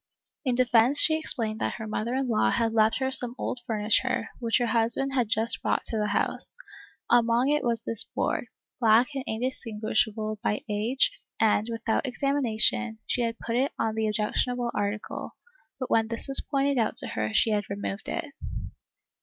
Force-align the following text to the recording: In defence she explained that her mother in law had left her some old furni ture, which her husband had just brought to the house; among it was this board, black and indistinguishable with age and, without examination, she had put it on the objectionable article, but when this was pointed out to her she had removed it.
In 0.43 0.55
defence 0.55 0.99
she 0.99 1.15
explained 1.19 1.59
that 1.61 1.75
her 1.75 1.85
mother 1.85 2.15
in 2.15 2.27
law 2.27 2.49
had 2.49 2.73
left 2.73 2.97
her 2.97 3.11
some 3.11 3.35
old 3.37 3.59
furni 3.69 3.93
ture, 4.01 4.29
which 4.39 4.57
her 4.57 4.65
husband 4.65 5.13
had 5.13 5.29
just 5.29 5.61
brought 5.61 5.83
to 5.85 5.97
the 5.99 6.07
house; 6.07 6.57
among 7.11 7.49
it 7.49 7.63
was 7.63 7.83
this 7.83 8.03
board, 8.03 8.47
black 8.79 9.09
and 9.13 9.23
indistinguishable 9.27 10.39
with 10.43 10.61
age 10.67 11.11
and, 11.39 11.67
without 11.69 12.07
examination, 12.07 12.97
she 13.05 13.21
had 13.21 13.37
put 13.37 13.55
it 13.55 13.73
on 13.77 13.93
the 13.93 14.07
objectionable 14.07 14.71
article, 14.73 15.35
but 15.79 15.91
when 15.91 16.07
this 16.07 16.27
was 16.27 16.41
pointed 16.41 16.79
out 16.79 16.97
to 16.97 17.09
her 17.09 17.31
she 17.31 17.51
had 17.51 17.69
removed 17.69 18.09
it. 18.09 18.25